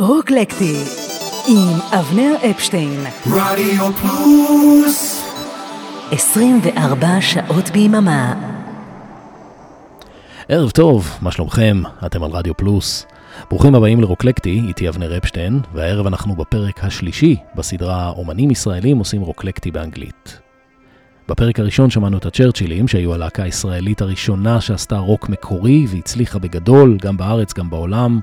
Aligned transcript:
רוקלקטי 0.00 0.76
עם 1.48 1.80
אבנר 2.00 2.34
אפשטיין. 2.50 3.04
רדיו 3.26 3.92
פלוס 3.92 5.24
24 6.10 7.20
שעות 7.20 7.70
ביממה. 7.70 8.34
ערב 10.48 10.70
טוב, 10.70 11.18
מה 11.22 11.30
שלומכם? 11.32 11.82
אתם 12.06 12.22
על 12.22 12.30
רדיו 12.30 12.56
פלוס. 12.56 13.06
ברוכים 13.50 13.74
הבאים 13.74 14.00
לרוקלקטי, 14.00 14.62
איתי 14.68 14.88
אבנר 14.88 15.16
אפשטיין, 15.16 15.60
והערב 15.74 16.06
אנחנו 16.06 16.36
בפרק 16.36 16.84
השלישי 16.84 17.36
בסדרה 17.54 18.08
אומנים 18.16 18.50
ישראלים 18.50 18.98
עושים 18.98 19.20
רוקלקטי 19.20 19.70
באנגלית. 19.70 20.40
בפרק 21.28 21.60
הראשון 21.60 21.90
שמענו 21.90 22.18
את 22.18 22.26
הצ'רצ'ילים, 22.26 22.88
שהיו 22.88 23.14
הלהקה 23.14 23.42
הישראלית 23.42 24.00
הראשונה 24.00 24.60
שעשתה 24.60 24.98
רוק 24.98 25.28
מקורי 25.28 25.86
והצליחה 25.88 26.38
בגדול, 26.38 26.98
גם 27.02 27.16
בארץ, 27.16 27.54
גם 27.54 27.70
בעולם. 27.70 28.20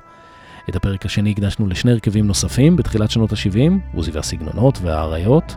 את 0.68 0.76
הפרק 0.76 1.06
השני 1.06 1.30
הקדשנו 1.30 1.66
לשני 1.66 1.92
הרכבים 1.92 2.26
נוספים 2.26 2.76
בתחילת 2.76 3.10
שנות 3.10 3.32
ה-70, 3.32 3.72
עוזי 3.94 4.10
והסגנונות 4.10 4.78
והאריות, 4.82 5.56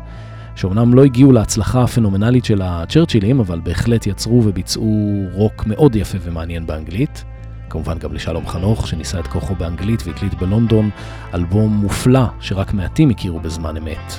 שאומנם 0.55 0.93
לא 0.93 1.03
הגיעו 1.03 1.31
להצלחה 1.31 1.83
הפנומנלית 1.83 2.45
של 2.45 2.61
הצ'רצ'ילים, 2.61 3.39
אבל 3.39 3.59
בהחלט 3.59 4.07
יצרו 4.07 4.43
וביצעו 4.45 5.23
רוק 5.31 5.65
מאוד 5.65 5.95
יפה 5.95 6.17
ומעניין 6.21 6.65
באנגלית. 6.65 7.23
כמובן 7.69 7.97
גם 7.97 8.13
לשלום 8.13 8.47
חנוך, 8.47 8.87
שניסה 8.87 9.19
את 9.19 9.27
כוחו 9.27 9.55
באנגלית 9.55 10.03
והקליט 10.07 10.33
בלונדון 10.33 10.89
אלבום 11.33 11.73
מופלא 11.73 12.25
שרק 12.39 12.73
מעטים 12.73 13.09
הכירו 13.09 13.39
בזמן 13.39 13.77
אמת. 13.77 14.13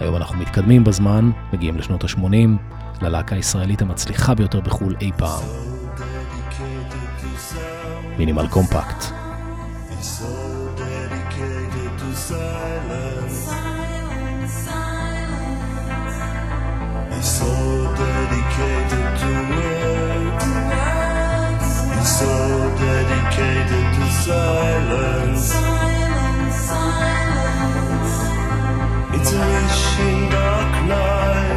היום 0.00 0.16
אנחנו 0.16 0.38
מתקדמים 0.38 0.84
בזמן, 0.84 1.30
מגיעים 1.52 1.76
לשנות 1.76 2.04
ה-80, 2.04 3.02
ללהקה 3.02 3.36
הישראלית 3.36 3.82
המצליחה 3.82 4.34
ביותר 4.34 4.60
בחו"ל 4.60 4.96
אי 5.00 5.10
פעם. 5.16 5.42
מינימל 8.18 8.46
קומפקט. 8.48 9.23
So 10.04 10.26
dedicated 10.76 11.98
to 11.98 12.14
silence. 12.14 13.32
Silence, 13.48 14.52
silence. 14.68 16.18
He's 17.14 17.30
so 17.38 17.50
dedicated 17.96 19.08
to 19.20 19.30
words. 19.56 20.46
words. 20.60 21.68
He's 21.96 22.12
so 22.18 22.34
dedicated 22.84 23.86
to 23.96 24.04
silence. 24.28 25.42
Silence, 25.48 26.58
silence. 26.68 28.14
It's 29.16 29.32
a 29.32 29.34
wishing 29.40 30.20
dark 30.28 30.72
night. 30.86 31.53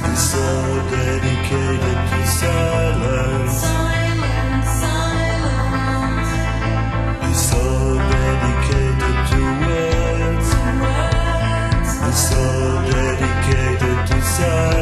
He's 0.04 0.24
so 0.32 0.48
dedicated 0.90 2.00
to 2.10 2.20
silence. 2.40 3.62
So 7.50 7.64
dedicated 8.14 9.18
to 9.30 9.40
words. 9.64 10.50
So 12.30 12.42
dedicated 12.92 13.98
to 14.08 14.18
silence. 14.22 14.77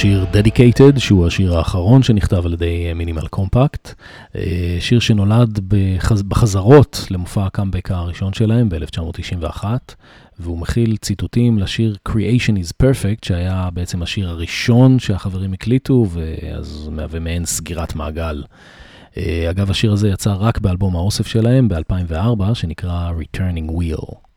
בשיר 0.00 0.26
Dedicated, 0.32 0.98
שהוא 0.98 1.26
השיר 1.26 1.56
האחרון 1.56 2.02
שנכתב 2.02 2.46
על 2.46 2.52
ידי 2.52 2.92
מינימל 2.94 3.26
קומפקט. 3.26 3.94
שיר 4.80 5.00
שנולד 5.00 5.60
בחז... 5.68 6.22
בחזרות 6.22 7.06
למופע 7.10 7.46
הקאמבק 7.46 7.90
הראשון 7.90 8.32
שלהם 8.32 8.68
ב-1991, 8.68 9.64
והוא 10.38 10.58
מכיל 10.58 10.96
ציטוטים 10.96 11.58
לשיר 11.58 11.96
Creation 12.08 12.56
is 12.56 12.72
Perfect, 12.82 13.26
שהיה 13.26 13.68
בעצם 13.72 14.02
השיר 14.02 14.28
הראשון 14.28 14.98
שהחברים 14.98 15.52
הקליטו, 15.52 16.06
ואז 16.10 16.88
מהווה 16.92 17.20
מעין 17.20 17.44
סגירת 17.44 17.94
מעגל. 17.94 18.42
אגב, 19.50 19.70
השיר 19.70 19.92
הזה 19.92 20.08
יצא 20.08 20.34
רק 20.38 20.58
באלבום 20.58 20.96
האוסף 20.96 21.26
שלהם 21.26 21.68
ב-2004, 21.68 22.54
שנקרא 22.54 23.12
Returning 23.20 23.70
Wheel. 23.70 24.29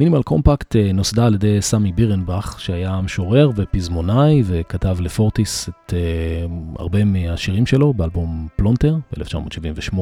מינימל 0.00 0.22
קומפקט 0.22 0.76
אה, 0.76 0.92
נוסדה 0.92 1.26
על 1.26 1.34
ידי 1.34 1.62
סמי 1.62 1.92
בירנבך, 1.92 2.56
שהיה 2.58 3.00
משורר 3.00 3.50
ופזמונאי, 3.56 4.42
וכתב 4.46 4.96
לפורטיס 5.00 5.68
את 5.68 5.92
אה, 5.92 6.80
הרבה 6.80 7.04
מהשירים 7.04 7.66
שלו 7.66 7.92
באלבום 7.94 8.48
פלונטר 8.56 8.96
ב-1978. 9.12 9.98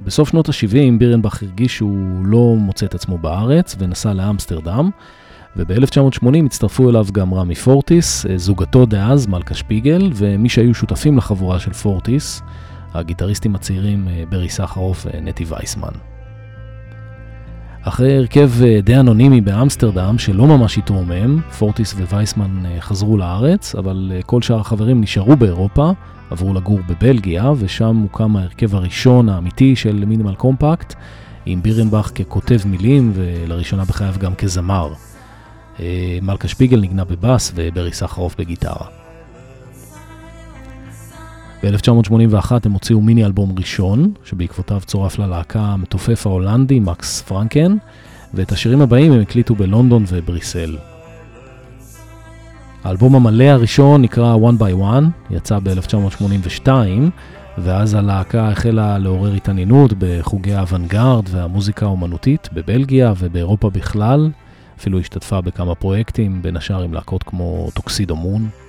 בסוף 0.00 0.28
שנות 0.28 0.48
ה-70 0.48 0.98
בירנבך 0.98 1.42
הרגיש 1.42 1.76
שהוא 1.76 2.26
לא 2.26 2.54
מוצא 2.58 2.86
את 2.86 2.94
עצמו 2.94 3.18
בארץ 3.18 3.76
ונסע 3.78 4.12
לאמסטרדם, 4.12 4.90
וב-1980 5.56 6.46
הצטרפו 6.46 6.90
אליו 6.90 7.06
גם 7.12 7.34
רמי 7.34 7.54
פורטיס, 7.54 8.26
אה, 8.26 8.38
זוגתו 8.38 8.86
דאז, 8.86 9.26
מלכה 9.26 9.54
שפיגל, 9.54 10.10
ומי 10.14 10.48
שהיו 10.48 10.74
שותפים 10.74 11.16
לחבורה 11.16 11.60
של 11.60 11.72
פורטיס, 11.72 12.42
הגיטריסטים 12.94 13.54
הצעירים 13.54 14.08
ברי 14.28 14.48
סחרוף 14.48 15.06
ונטי 15.06 15.44
וייסמן. 15.44 16.11
אחרי 17.84 18.16
הרכב 18.16 18.50
אה, 18.64 18.80
די 18.80 18.96
אנונימי 18.96 19.40
באמסטרדם, 19.40 20.18
שלא 20.18 20.46
ממש 20.46 20.78
התרומם, 20.78 21.40
פורטיס 21.58 21.94
ווייסמן 21.94 22.66
אה, 22.66 22.80
חזרו 22.80 23.16
לארץ, 23.16 23.74
אבל 23.74 24.12
אה, 24.14 24.22
כל 24.22 24.42
שאר 24.42 24.60
החברים 24.60 25.00
נשארו 25.00 25.36
באירופה, 25.36 25.90
עברו 26.30 26.54
לגור 26.54 26.78
בבלגיה, 26.88 27.52
ושם 27.58 27.96
הוקם 27.96 28.36
ההרכב 28.36 28.74
הראשון 28.74 29.28
האמיתי 29.28 29.76
של 29.76 30.04
מינימל 30.06 30.34
קומפקט, 30.34 30.94
עם 31.46 31.62
בירנבך 31.62 32.10
ככותב 32.14 32.58
מילים, 32.66 33.12
ולראשונה 33.14 33.84
בחייו 33.84 34.14
גם 34.18 34.34
כזמר. 34.34 34.92
מלכה 36.22 36.48
שפיגל 36.48 36.80
נגנה 36.80 37.04
בבאס 37.04 37.52
וברי 37.54 37.92
סחרוף 37.92 38.36
בגיטרה. 38.38 39.01
ב-1981 41.64 42.52
הם 42.64 42.72
הוציאו 42.72 43.00
מיני 43.00 43.24
אלבום 43.24 43.54
ראשון, 43.58 44.12
שבעקבותיו 44.24 44.80
צורף 44.84 45.18
ללהקה 45.18 45.60
המתופף 45.60 46.26
ההולנדי 46.26 46.80
מקס 46.80 47.22
פרנקן, 47.22 47.76
ואת 48.34 48.52
השירים 48.52 48.80
הבאים 48.80 49.12
הם 49.12 49.20
הקליטו 49.20 49.54
בלונדון 49.54 50.04
ובריסל. 50.08 50.76
האלבום 52.84 53.14
המלא 53.14 53.44
הראשון 53.44 54.02
נקרא 54.02 54.36
One 54.36 54.60
by 54.60 54.82
One, 54.82 55.04
יצא 55.30 55.58
ב-1982, 55.62 56.68
ואז 57.58 57.94
הלהקה 57.94 58.48
החלה 58.48 58.98
לעורר 58.98 59.32
התעניינות 59.32 59.92
בחוגי 59.98 60.54
האוונגרד 60.54 61.24
והמוזיקה 61.30 61.86
האומנותית 61.86 62.48
בבלגיה 62.52 63.12
ובאירופה 63.18 63.70
בכלל, 63.70 64.30
אפילו 64.78 64.98
השתתפה 64.98 65.40
בכמה 65.40 65.74
פרויקטים, 65.74 66.42
בין 66.42 66.56
השאר 66.56 66.82
עם 66.82 66.94
להקות 66.94 67.22
כמו 67.22 67.68
טוקסידו 67.74 68.16
מון. 68.16 68.61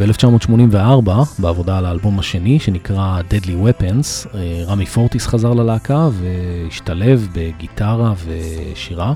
ב-1984, 0.00 1.10
בעבודה 1.38 1.78
על 1.78 1.86
האלבום 1.86 2.18
השני, 2.18 2.60
שנקרא 2.60 3.20
Deadly 3.30 3.46
Weapons, 3.46 4.34
אה, 4.34 4.64
רמי 4.66 4.86
פורטיס 4.86 5.26
חזר 5.26 5.52
ללהקה 5.52 6.08
והשתלב 6.12 7.28
בגיטרה 7.32 8.14
ושירה. 8.24 9.12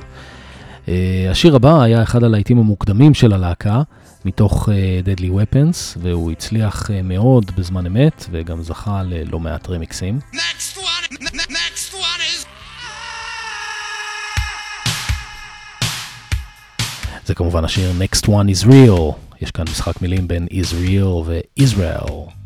אה, 0.88 1.28
השיר 1.30 1.56
הבא 1.56 1.82
היה 1.82 2.02
אחד 2.02 2.24
הלהיטים 2.24 2.58
המוקדמים 2.58 3.14
של 3.14 3.32
הלהקה, 3.32 3.82
מתוך 4.24 4.68
אה, 4.68 5.00
Deadly 5.04 5.30
Weapons, 5.30 5.98
והוא 6.02 6.32
הצליח 6.32 6.90
מאוד 7.04 7.50
בזמן 7.56 7.86
אמת, 7.86 8.26
וגם 8.30 8.62
זכה 8.62 9.02
ללא 9.02 9.40
מעט 9.40 9.70
רמיקסים. 9.70 10.18
Next 10.32 10.76
one, 10.76 11.14
next 11.50 11.92
one 11.92 12.20
is... 12.20 12.46
זה 17.26 17.34
כמובן 17.34 17.64
השיר 17.64 17.92
Next 18.00 18.26
One 18.26 18.28
is 18.28 18.66
Real. 18.66 19.29
יש 19.40 19.50
כאן 19.50 19.64
משחק 19.70 20.02
מילים 20.02 20.28
בין 20.28 20.46
Israel 20.50 21.04
ו-Israel. 21.26 22.39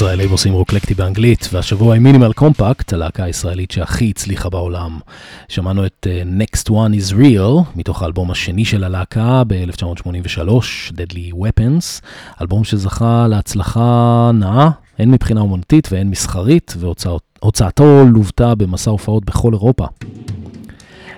ישראלים 0.00 0.30
עושים 0.30 0.52
רוקלקטי 0.52 0.94
באנגלית, 0.94 1.48
והשבוע 1.52 1.96
עם 1.96 2.02
מינימל 2.02 2.32
קומפקט, 2.32 2.92
הלהקה 2.92 3.24
הישראלית 3.24 3.70
שהכי 3.70 4.10
הצליחה 4.10 4.48
בעולם. 4.48 4.98
שמענו 5.48 5.86
את 5.86 6.06
uh, 6.06 6.42
Next 6.42 6.70
One 6.70 6.72
is 6.72 7.14
Real, 7.14 7.76
מתוך 7.76 8.02
האלבום 8.02 8.30
השני 8.30 8.64
של 8.64 8.84
הלהקה 8.84 9.42
ב-1983, 9.46 10.48
Deadly 10.90 11.34
Weapons, 11.34 12.04
אלבום 12.40 12.64
שזכה 12.64 13.26
להצלחה 13.28 14.30
נאה, 14.34 14.70
הן 14.98 15.10
מבחינה 15.10 15.40
אומנותית 15.40 15.88
והן 15.92 16.10
מסחרית, 16.10 16.74
והוצאתו 16.78 18.04
לוותה 18.14 18.54
במסע 18.54 18.90
הופעות 18.90 19.24
בכל 19.24 19.52
אירופה. 19.52 19.86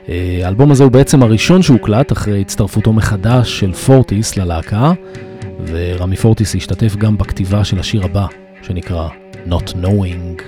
אה, 0.08 0.40
האלבום 0.44 0.70
הזה 0.70 0.84
הוא 0.84 0.92
בעצם 0.92 1.22
הראשון 1.22 1.62
שהוקלט 1.62 2.12
אחרי 2.12 2.40
הצטרפותו 2.40 2.92
מחדש 2.92 3.60
של 3.60 3.72
פורטיס 3.72 4.36
ללהקה, 4.36 4.92
ורמי 5.66 6.16
פורטיס 6.16 6.54
השתתף 6.54 6.96
גם 6.96 7.18
בכתיבה 7.18 7.64
של 7.64 7.78
השיר 7.78 8.04
הבא, 8.04 8.26
שנקרא 8.61 9.09
Not 9.47 9.73
Knowing. 9.73 10.41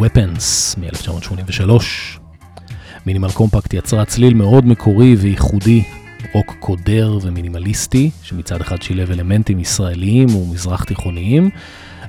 Weapons 0.00 0.78
מ-1983. 0.78 1.70
מינימל 3.06 3.32
קומפקט 3.32 3.74
יצרה 3.74 4.04
צליל 4.04 4.34
מאוד 4.34 4.66
מקורי 4.66 5.16
וייחודי, 5.16 5.84
רוק 6.32 6.54
קודר 6.60 7.18
ומינימליסטי, 7.22 8.10
שמצד 8.22 8.60
אחד 8.60 8.82
שילב 8.82 9.10
אלמנטים 9.10 9.58
ישראליים 9.58 10.34
ומזרח 10.36 10.84
תיכוניים, 10.84 11.50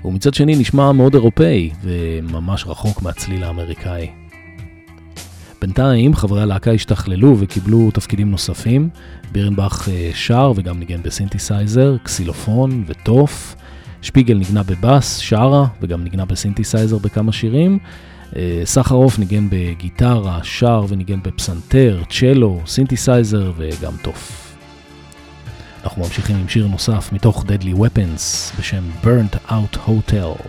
ומצד 0.06 0.34
שני 0.34 0.56
נשמע 0.56 0.92
מאוד 0.92 1.14
אירופאי 1.14 1.70
וממש 1.84 2.66
רחוק 2.68 3.02
מהצליל 3.02 3.44
האמריקאי. 3.44 4.08
בינתיים 5.62 6.16
חברי 6.16 6.42
הלהקה 6.42 6.72
השתכללו 6.72 7.36
וקיבלו 7.40 7.92
תפקידים 7.92 8.32
נוספים. 8.32 8.90
בירנבך 9.32 9.90
אה, 9.92 10.10
שר 10.14 10.52
וגם 10.56 10.80
ניגן 10.80 11.02
בסינתסייזר, 11.04 11.98
קסילופון 12.04 12.84
ותוף. 12.88 13.56
שפיגל 14.02 14.38
נגנה 14.38 14.64
בבאס, 14.64 15.18
שרה, 15.18 15.68
וגם 15.82 16.04
נגנה 16.04 16.26
בסינתסייזר 16.26 16.98
בכמה 16.98 17.32
שירים, 17.32 17.80
אה, 18.36 18.62
סחרוף 18.66 19.20
ניגן 19.20 19.48
בגיטרה, 19.50 20.40
שר 20.44 20.86
וניגן 20.90 21.20
בפסנתר, 21.24 22.04
צ'לו, 22.10 22.62
סינתסייזר 22.66 23.52
וגם 23.58 23.94
תוף. 24.02 24.54
אנחנו 25.84 26.02
ממשיכים 26.04 26.36
עם 26.36 26.48
שיר 26.48 26.68
נוסף 26.68 27.10
מתוך 27.14 27.46
Deadly 27.46 27.78
Weapons 27.78 28.60
בשם 28.60 28.84
Burnt 29.04 29.50
Out 29.50 29.78
Hotel. 29.88 30.48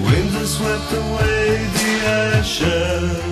Wind 0.06 0.32
has 0.38 0.50
swept 0.58 0.92
away 1.04 1.46
the 1.78 1.92
ashes. 2.26 3.24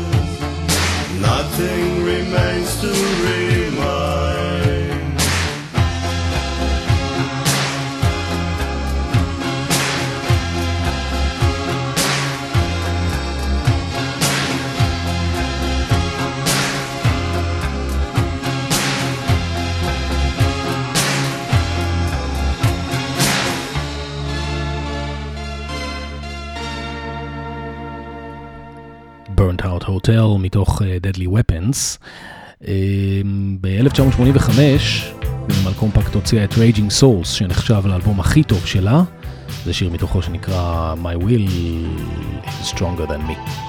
Nothing 1.20 2.04
remains 2.04 2.80
to 2.82 2.92
remind. 3.26 4.37
Hotel 29.88 30.38
מתוך 30.40 30.82
uh, 30.82 30.86
Deadly 30.86 31.28
Weapons. 31.28 31.98
Uh, 32.62 32.68
ב-1985 33.62 34.52
מינימל 35.48 35.74
קומפקט 35.80 36.16
הוציאה 36.16 36.44
את 36.44 36.54
Raging 36.54 37.02
Souls 37.02 37.26
שנחשב 37.26 37.82
לאלבום 37.86 38.20
הכי 38.20 38.44
טוב 38.44 38.66
שלה. 38.66 39.04
זה 39.66 39.74
שיר 39.74 39.90
מתוכו 39.90 40.22
שנקרא 40.22 40.94
My 41.04 41.24
Will 41.24 41.50
is 42.46 42.76
Stronger 42.76 43.08
Than 43.10 43.30
Me. 43.30 43.67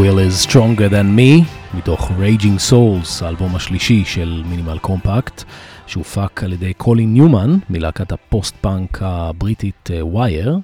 Will 0.00 0.18
is 0.18 0.48
Stronger 0.48 0.90
Than 0.90 1.18
Me, 1.18 1.44
מתוך 1.74 2.10
Raging 2.10 2.72
Souls, 2.72 3.24
האלבום 3.24 3.56
השלישי 3.56 4.04
של 4.04 4.42
מינימל 4.46 4.78
קומפקט, 4.78 5.44
שהופק 5.86 6.44
על 6.44 6.52
ידי 6.52 6.72
קולין 6.72 7.12
ניומן, 7.12 7.56
מלהקת 7.70 8.12
הפוסט-פאנק 8.12 8.98
הבריטית 9.02 9.90
ווייר. 10.00 10.58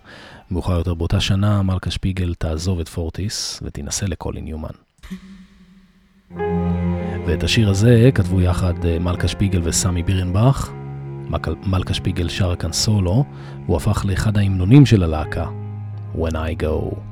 מאוחר 0.50 0.78
יותר 0.78 0.94
באותה 0.94 1.20
שנה 1.20 1.62
מלכה 1.62 1.90
שפיגל 1.90 2.34
תעזוב 2.34 2.80
את 2.80 2.88
פורטיס 2.88 3.60
ותינשא 3.62 4.04
לקולין 4.04 4.44
ניומן. 4.44 4.68
ואת 7.26 7.44
השיר 7.44 7.70
הזה 7.70 8.10
כתבו 8.14 8.40
יחד 8.40 8.84
אה, 8.84 8.98
מלכה 8.98 9.28
שפיגל 9.28 9.60
וסמי 9.64 10.02
בירנבך. 10.02 10.70
מלכה 11.66 11.94
שפיגל 11.94 12.28
שרה 12.28 12.56
כאן 12.56 12.72
סולו, 12.72 13.24
והוא 13.66 13.76
הפך 13.76 14.04
לאחד 14.08 14.38
ההמנונים 14.38 14.86
של 14.86 15.02
הלהקה, 15.02 15.46
When 16.14 16.32
I 16.32 16.62
Go. 16.62 17.09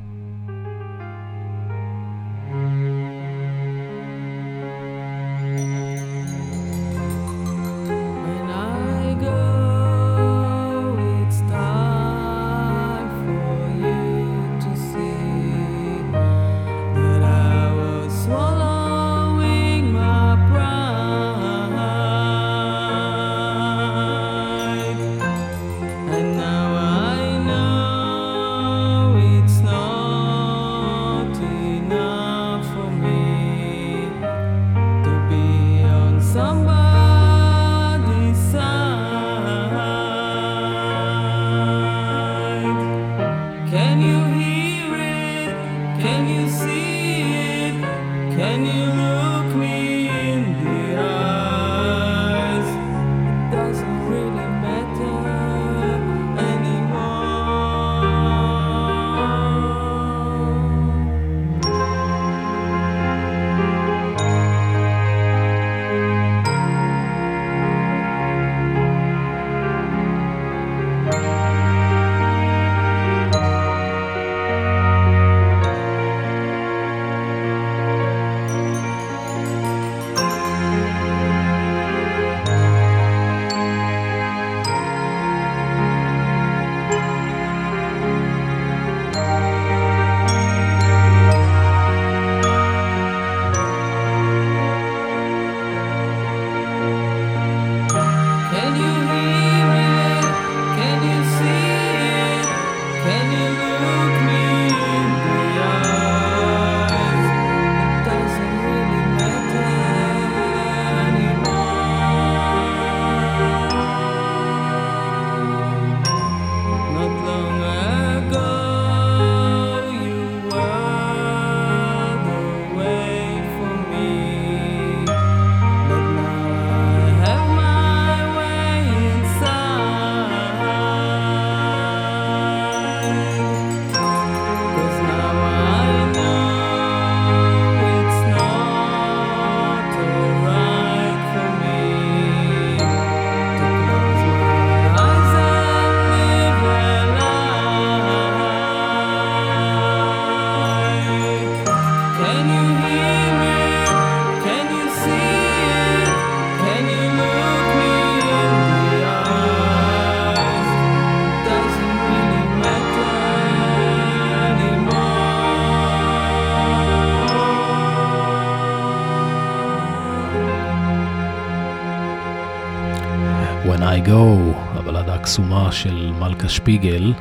When 173.79 173.83
I 173.83 174.09
Go, 174.09 174.57
הבלדה 174.75 175.15
הקסומה 175.15 175.73
של 175.73 176.13
מלכה 176.21 176.49
שפיגל, 176.49 177.13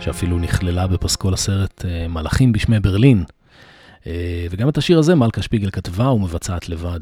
שאפילו 0.00 0.38
נכללה 0.38 0.86
בפסקול 0.86 1.34
הסרט 1.34 1.84
אה, 1.84 2.08
מלאכים 2.08 2.52
בשמי 2.52 2.80
ברלין. 2.80 3.24
אה, 4.06 4.46
וגם 4.50 4.68
את 4.68 4.78
השיר 4.78 4.98
הזה 4.98 5.14
מלכה 5.14 5.42
שפיגל 5.42 5.70
כתבה 5.70 6.10
ומבצעת 6.10 6.68
לבד. 6.68 7.00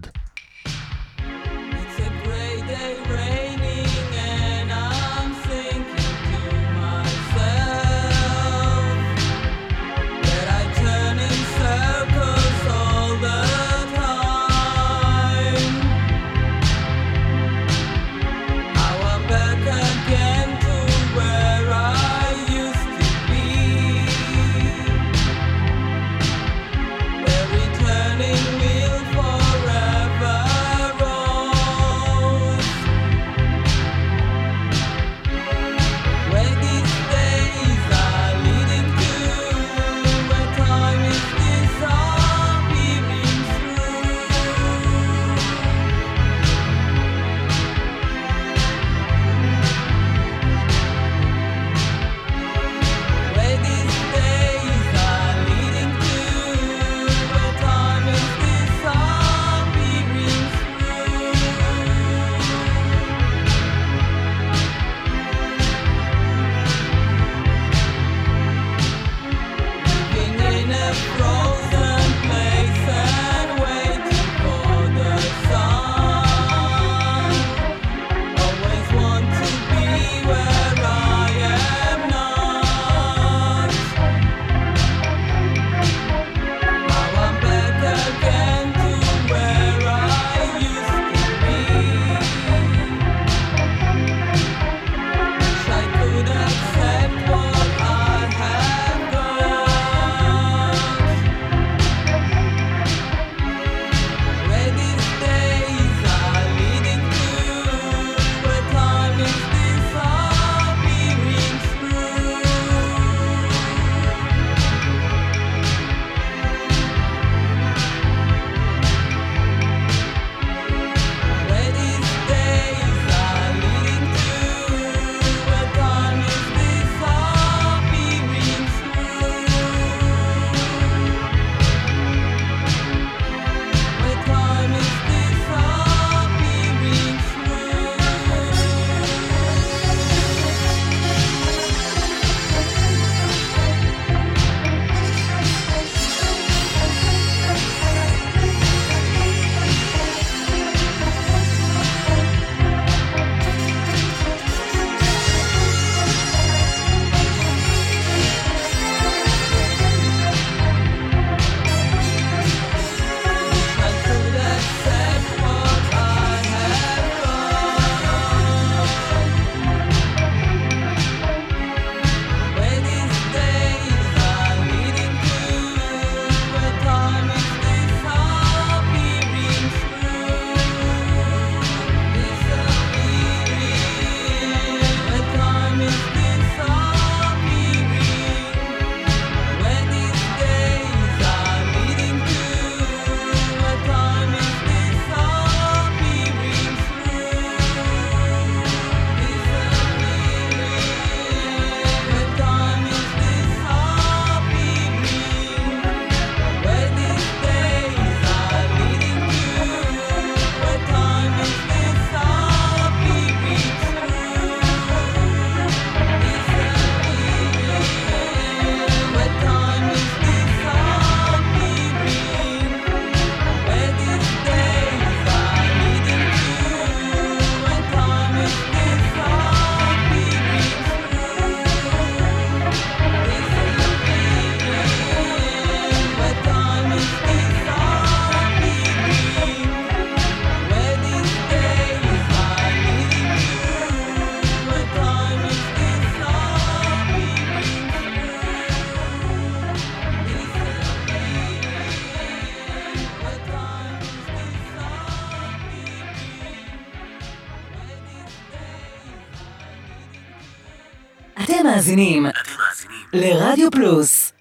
לרדיו 263.50 263.70
פלוס. 263.70 264.32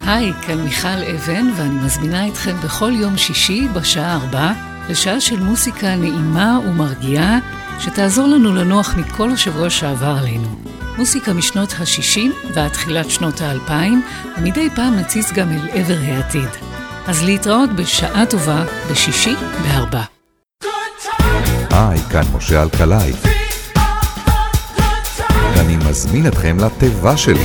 היי, 0.00 0.32
כאן 0.46 0.60
מיכל 0.60 0.88
אבן, 1.14 1.50
ואני 1.56 1.84
מזמינה 1.84 2.28
אתכם 2.28 2.56
בכל 2.64 2.92
יום 2.94 3.16
שישי 3.16 3.68
בשעה 3.74 4.14
ארבע 4.14 4.52
לשעה 4.88 5.20
של 5.20 5.40
מוסיקה 5.40 5.96
נעימה 5.96 6.58
ומרגיעה, 6.66 7.38
שתעזור 7.80 8.26
לנו 8.26 8.54
לנוח 8.54 8.94
מכל 8.96 9.30
השבוע 9.30 9.70
שעבר 9.70 10.16
עלינו. 10.20 10.48
מוסיקה 10.98 11.32
משנות 11.32 11.72
ה-60 11.72 12.52
ועד 12.54 12.70
תחילת 12.70 13.10
שנות 13.10 13.40
ה-2000, 13.40 13.70
ומדי 14.38 14.68
פעם 14.74 14.96
נציץ 14.96 15.32
גם 15.32 15.48
אל 15.52 15.68
עבר 15.72 15.98
העתיד. 16.00 16.50
אז 17.06 17.24
להתראות 17.24 17.70
בשעה 17.70 18.26
טובה 18.26 18.64
בשישי 18.90 19.34
בארבע. 19.62 20.02
היי, 21.70 22.00
כאן 22.00 22.22
משה 22.34 22.62
אלקלעי. 22.62 23.35
ואני 25.66 25.76
מזמין 25.90 26.26
אתכם 26.26 26.56
לתיבה 26.58 27.16
שלי. 27.16 27.44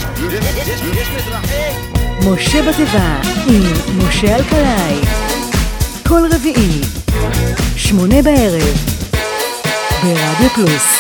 משה 2.30 2.62
בתיבה 2.70 3.22
עם 3.48 3.64
משה 3.98 4.36
אלקלעי. 4.36 5.02
כל 6.08 6.22
רביעי, 6.36 6.82
שמונה 7.76 8.22
בערב, 8.22 8.78
ברדיו 10.04 10.50
פלוס. 10.56 10.98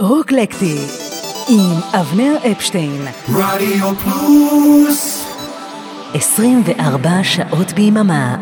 רוקלקטי 0.00 0.78
עם 1.48 1.80
אבנר 2.00 2.36
אפשטיין. 2.52 3.06
רדיו 3.28 3.94
פלוס 3.94 5.26
24 6.14 7.10
שעות 7.22 7.72
ביממה. 7.72 8.36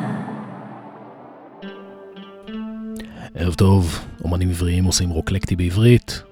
ערב 3.35 3.55
טוב, 3.55 3.99
אומנים 4.29 4.51
עבריים 4.51 4.85
עושים 4.85 5.11
רוקלקטי 5.11 5.57
בעברית, 5.57 6.23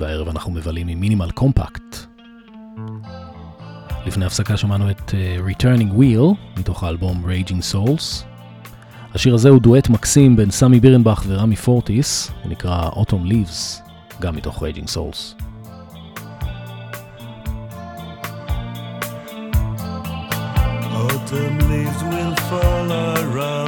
והערב 0.00 0.28
אנחנו 0.28 0.52
מבלים 0.52 0.88
עם 0.88 1.00
מינימל 1.00 1.30
קומפקט. 1.30 1.96
לפני 4.06 4.24
הפסקה 4.24 4.56
שמענו 4.56 4.90
את 4.90 5.10
uh, 5.10 5.50
Returning 5.50 5.98
Wheel, 5.98 6.58
מתוך 6.60 6.84
האלבום 6.84 7.24
Raging 7.24 7.74
Souls. 7.74 8.24
השיר 9.14 9.34
הזה 9.34 9.48
הוא 9.48 9.60
דואט 9.60 9.88
מקסים 9.88 10.36
בין 10.36 10.50
סמי 10.50 10.80
בירנבך 10.80 11.24
ורמי 11.26 11.56
פורטיס, 11.56 12.30
הוא 12.42 12.50
נקרא 12.50 12.90
Autumn 12.90 13.28
Leaves, 13.30 13.82
גם 14.20 14.36
מתוך 14.36 14.62
Raging 14.62 14.88
Souls. 14.88 15.42
Autumn 20.92 21.58
leaves 21.70 22.02
will 22.10 22.36
fall 22.48 22.92
around 22.92 23.65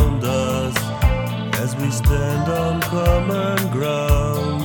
stand 1.99 2.49
on 2.49 2.81
common 2.83 3.59
ground. 3.73 4.63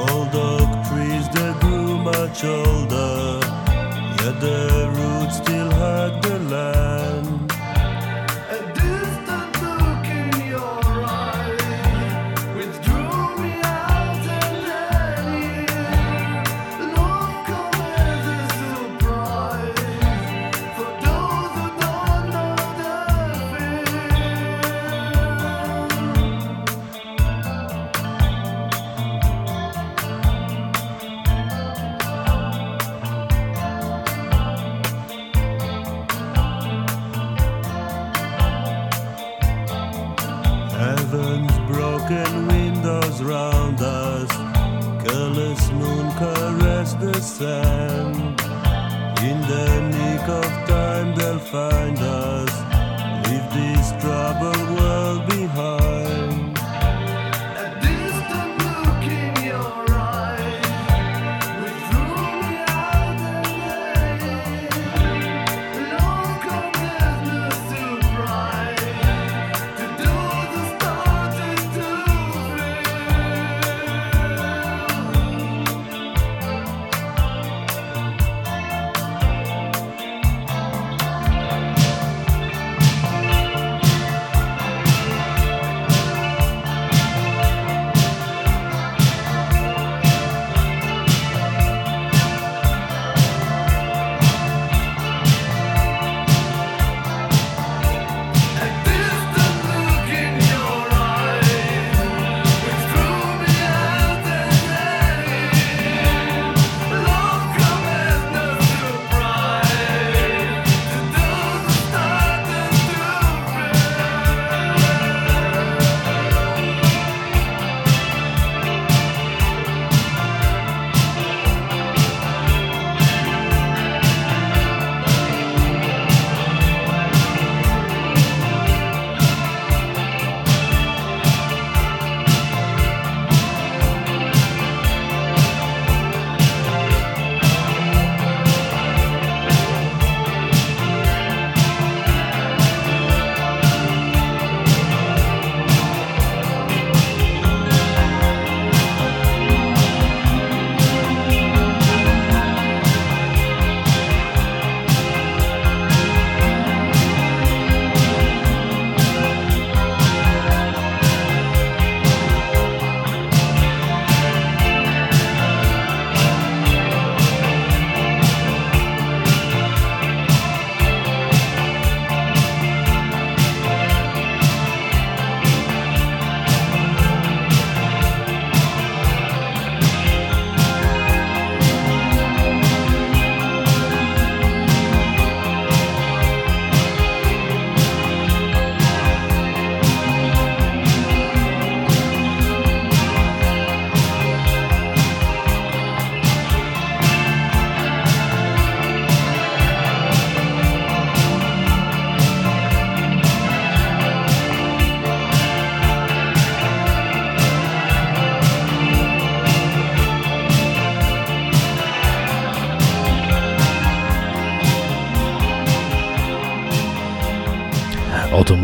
Old 0.00 0.34
oak 0.34 0.70
trees 0.88 1.26
that 1.34 1.54
grew 1.60 1.98
much 1.98 2.44
older, 2.44 3.40
yet 4.20 4.40
their 4.40 5.01
sand. 47.42 48.40
In 49.28 49.38
the 49.52 49.68
nick 49.96 50.26
of 50.40 50.50
time 50.68 51.08
they'll 51.16 51.44
find 51.54 52.01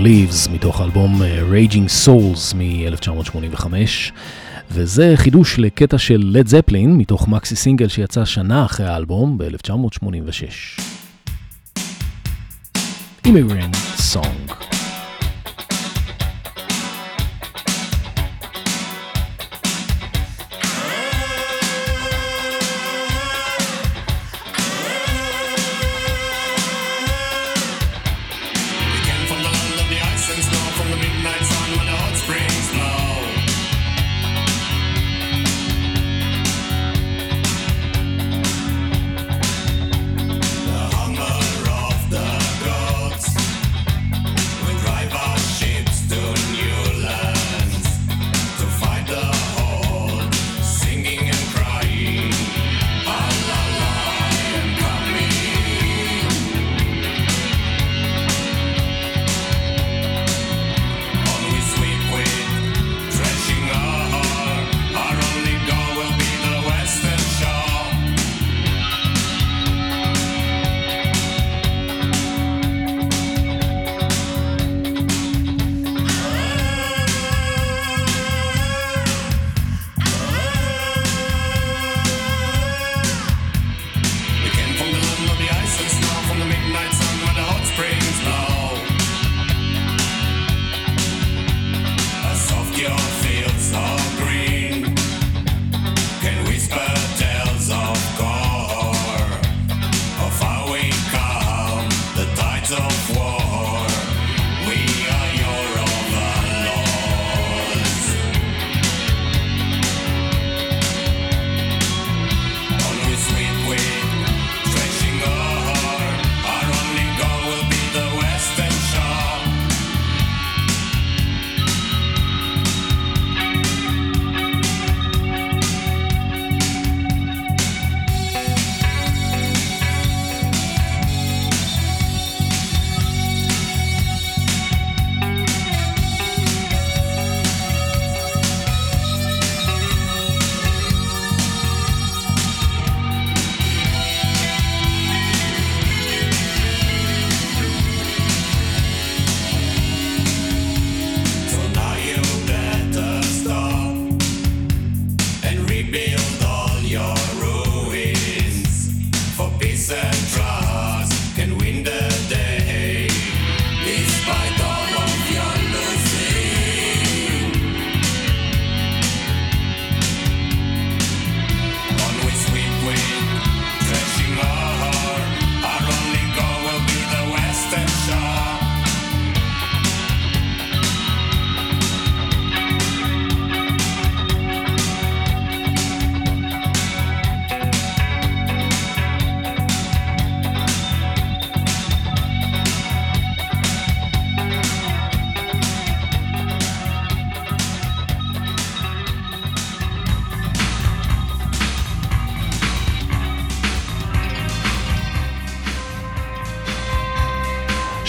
Leaves, 0.08 0.50
מתוך 0.50 0.80
האלבום 0.80 1.22
אה, 1.22 1.40
Raging 1.50 2.06
Souls 2.06 2.56
מ-1985, 2.56 3.66
וזה 4.70 5.12
חידוש 5.16 5.58
לקטע 5.58 5.98
של 5.98 6.20
לד 6.24 6.46
זפלין, 6.46 6.96
מתוך 6.96 7.28
מקסי 7.28 7.56
סינגל 7.56 7.88
שיצא 7.88 8.24
שנה 8.24 8.64
אחרי 8.64 8.86
האלבום, 8.86 9.38
ב-1986. 9.38 10.80
Immigrant 13.26 13.76
Song. 14.12 14.47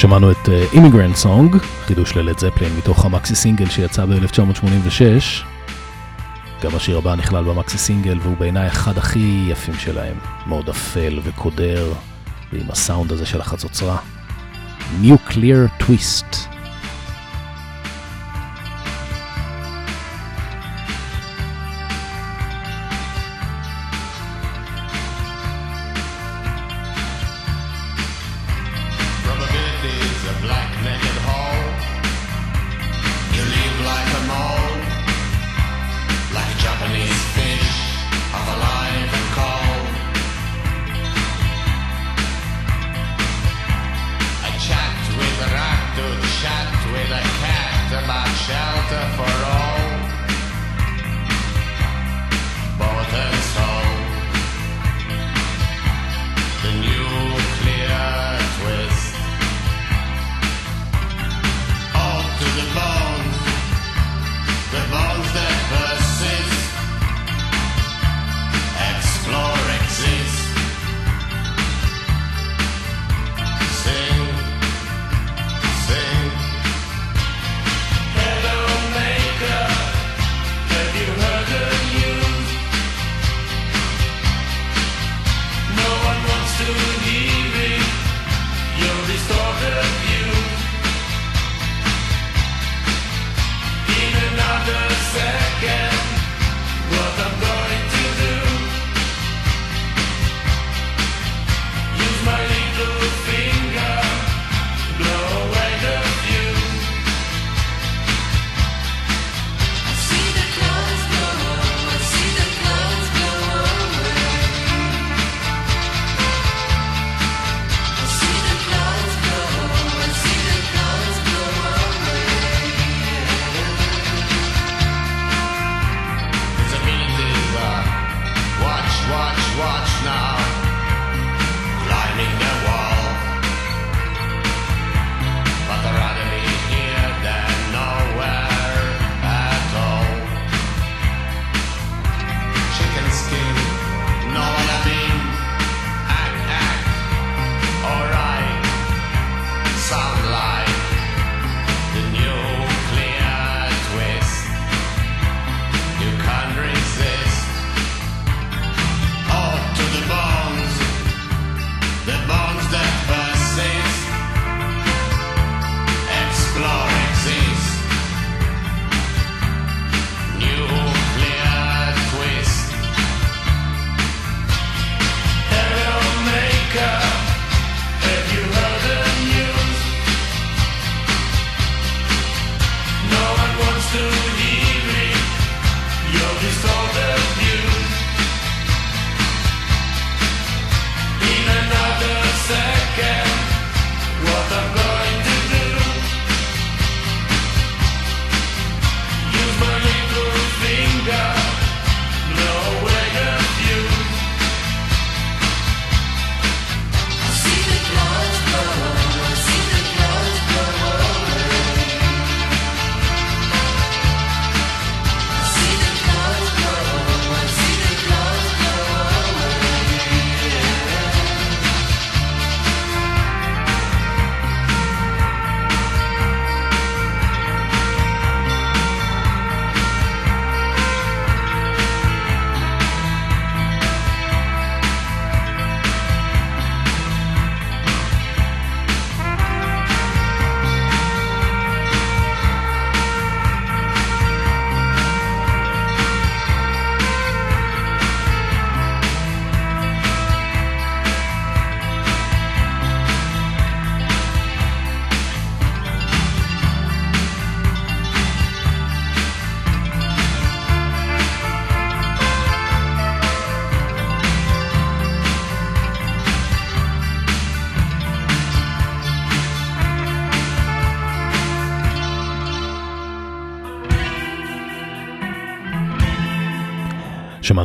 שמענו 0.10 0.32
את 0.32 0.50
אימיגרנט 0.74 1.16
uh, 1.16 1.18
סונג, 1.18 1.56
חידוש 1.86 2.16
ללד 2.16 2.40
זפלין 2.40 2.76
מתוך 2.78 3.06
המקסי 3.06 3.36
סינגל 3.36 3.70
שיצא 3.70 4.06
ב-1986. 4.06 5.46
גם 6.62 6.76
השיר 6.76 6.98
הבא 6.98 7.16
נכלל 7.16 7.44
במקסי 7.44 7.78
סינגל 7.78 8.20
והוא 8.22 8.38
בעיניי 8.38 8.68
אחד 8.68 8.98
הכי 8.98 9.46
יפים 9.50 9.74
שלהם, 9.74 10.18
מאוד 10.48 10.70
אפל 10.70 11.20
וקודר, 11.24 11.94
ועם 12.54 12.72
הסאונד 12.72 13.12
הזה 13.12 13.26
של 13.26 13.42
החצוצרה. 13.42 13.98
Nuclear 15.02 15.84
Twist. 15.84 16.59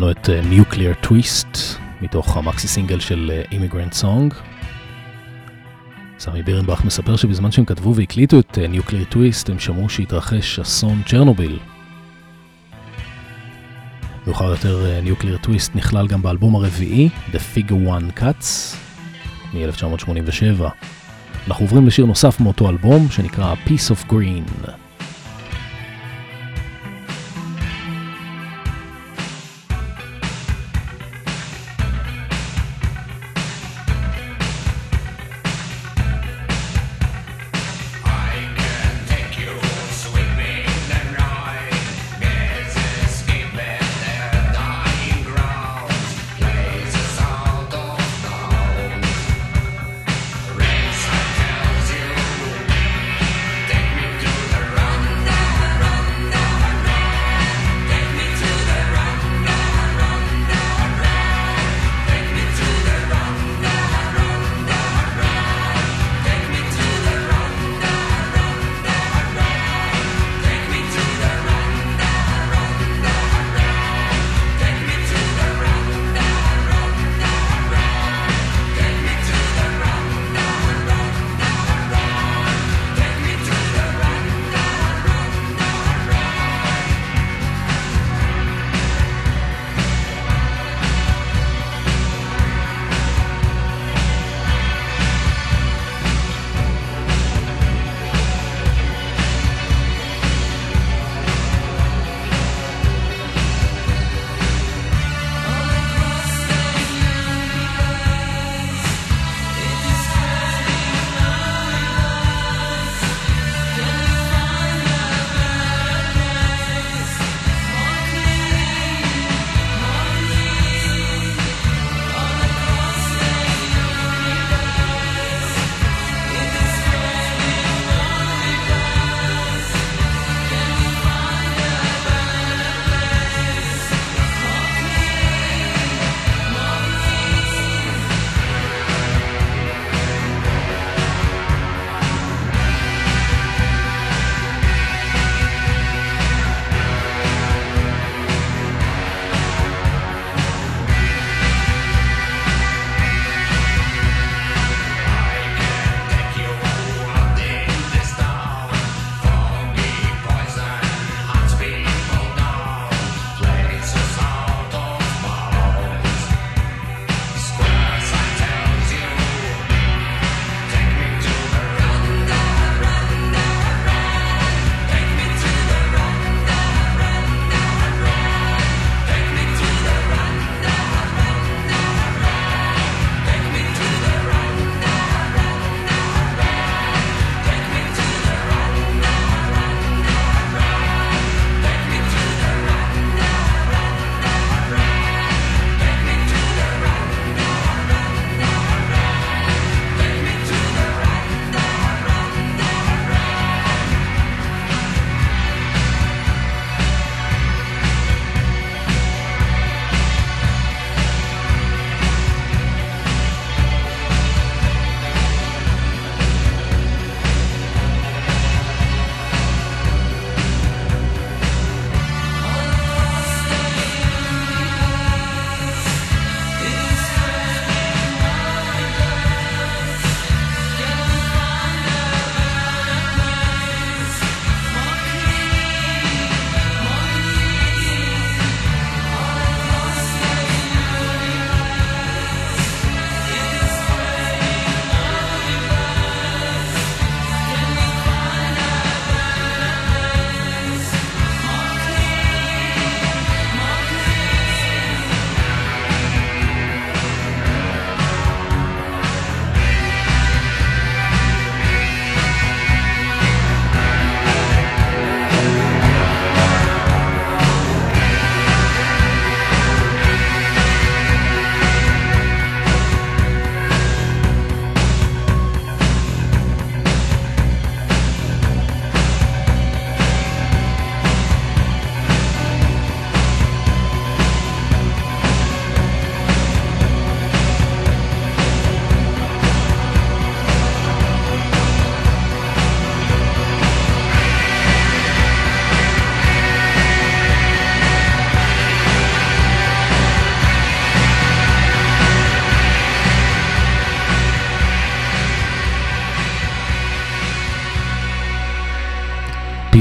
שמענו 0.04 0.10
את 0.10 0.28
אה, 0.28 0.72
Nuclear 0.72 1.06
Twist 1.06 1.58
מתוך 2.00 2.36
המקסי 2.36 2.68
סינגל 2.68 3.00
של 3.00 3.42
Immigrant 3.52 3.92
אה, 3.92 3.96
Song. 3.96 4.34
סמי 6.18 6.42
בירנבך 6.42 6.84
מספר 6.84 7.16
שבזמן 7.16 7.50
שהם 7.50 7.64
כתבו 7.64 7.94
והקליטו 7.94 8.38
את 8.38 8.58
אה, 8.58 8.76
Nuclear 8.76 9.14
Twist 9.14 9.52
הם 9.52 9.58
שמעו 9.58 9.88
שהתרחש 9.88 10.58
אסון 10.58 11.02
צ'רנוביל. 11.06 11.58
מאוחר 14.26 14.44
יותר 14.44 15.00
Nuclear 15.04 15.46
Twist 15.46 15.70
נכלל 15.74 16.06
גם 16.06 16.22
באלבום 16.22 16.56
הרביעי, 16.56 17.08
The 17.32 17.38
Figure 17.56 17.88
One 17.88 18.20
Cuts, 18.20 18.76
מ-1987. 19.54 20.62
אנחנו 21.48 21.64
עוברים 21.64 21.86
לשיר 21.86 22.06
נוסף 22.06 22.40
מאותו 22.40 22.68
אלבום, 22.68 23.10
שנקרא 23.10 23.54
Piece 23.66 23.90
of 23.90 24.10
Green. 24.10 24.70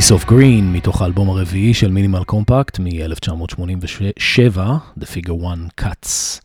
Piece 0.03 0.11
of 0.11 0.29
Green 0.29 0.63
מתוך 0.63 1.01
האלבום 1.01 1.29
הרביעי 1.29 1.73
של 1.73 1.91
מינימל 1.91 2.23
קומפקט 2.23 2.79
מ-1987, 2.79 4.57
The 4.99 5.03
Figure 5.03 5.43
One 5.43 5.83
Cuts. 5.83 6.41